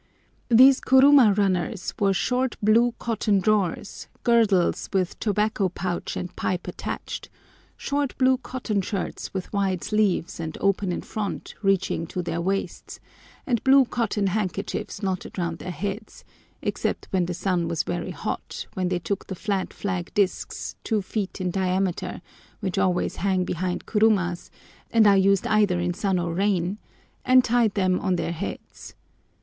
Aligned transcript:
These 0.49 0.81
kuruma 0.81 1.31
runners 1.37 1.93
wore 1.99 2.11
short 2.15 2.57
blue 2.63 2.95
cotton 2.97 3.39
drawers, 3.39 4.07
girdles 4.23 4.89
with 4.91 5.19
tobacco 5.19 5.69
pouch 5.69 6.17
and 6.17 6.35
pipe 6.35 6.67
attached, 6.67 7.29
short 7.77 8.17
blue 8.17 8.37
cotton 8.39 8.81
shirts 8.81 9.31
with 9.31 9.53
wide 9.53 9.83
sleeves, 9.83 10.39
and 10.39 10.57
open 10.59 10.91
in 10.91 11.03
front, 11.03 11.53
reaching 11.61 12.07
to 12.07 12.23
their 12.23 12.41
waists, 12.41 12.99
and 13.45 13.63
blue 13.63 13.85
cotton 13.85 14.25
handkerchiefs 14.25 15.03
knotted 15.03 15.37
round 15.37 15.59
their 15.59 15.69
heads, 15.69 16.25
except 16.63 17.07
when 17.11 17.27
the 17.27 17.35
sun 17.35 17.67
was 17.67 17.83
very 17.83 18.09
hot, 18.09 18.65
when 18.73 18.87
they 18.89 18.97
took 18.97 19.27
the 19.27 19.35
flat 19.35 19.71
flag 19.71 20.11
discs, 20.15 20.75
two 20.83 21.03
feet 21.03 21.39
in 21.39 21.51
diameter, 21.51 22.23
which 22.59 22.79
always 22.79 23.17
hang 23.17 23.45
behind 23.45 23.85
kurumas, 23.85 24.49
and 24.89 25.05
are 25.05 25.15
used 25.15 25.45
either 25.45 25.79
in 25.79 25.93
sun 25.93 26.17
or 26.17 26.33
rain, 26.33 26.79
and 27.23 27.43
tied 27.45 27.75
them 27.75 27.99
on 27.99 28.15
their 28.15 28.31
heads. 28.31 28.95